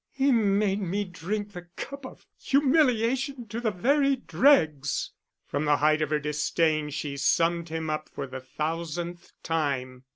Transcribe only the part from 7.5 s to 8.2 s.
him up